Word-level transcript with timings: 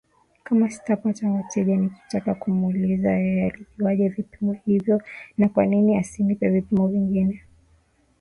kama 0.43 0.69
sitapata 0.69 1.29
wateja 1.31 1.75
Nilitaka 1.77 2.35
kumuuliza 2.35 3.11
yeye 3.11 3.49
alijuaje 3.51 4.09
vipimo 4.09 4.53
hivyo 4.65 5.01
na 5.37 5.49
kwanini 5.49 5.97
asinipe 5.97 6.49
vipimo 6.49 6.87
vingine 6.87 7.41